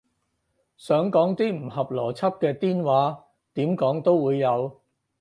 [0.77, 4.81] 想講啲唔合邏輯嘅癲話，點講都會有